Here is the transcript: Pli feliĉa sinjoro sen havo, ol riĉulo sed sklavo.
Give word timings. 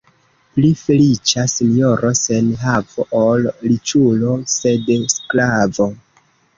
Pli 0.53 0.69
feliĉa 0.79 1.43
sinjoro 1.53 2.11
sen 2.21 2.51
havo, 2.63 3.07
ol 3.23 3.47
riĉulo 3.69 4.35
sed 4.59 4.93
sklavo. 5.19 5.93